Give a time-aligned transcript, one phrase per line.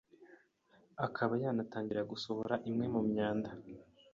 [1.05, 3.49] akaba yanatangira gusohora imwe mu myanda.